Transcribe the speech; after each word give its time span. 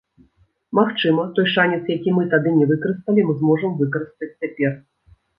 Магчыма, 0.77 1.25
той 1.39 1.47
шанец, 1.55 1.83
які 1.95 2.13
мы 2.15 2.23
тады 2.31 2.53
не 2.59 2.67
выкарысталі, 2.71 3.25
мы 3.27 3.35
зможам 3.41 3.75
выкарыстаць 3.83 4.31
цяпер? 4.41 4.73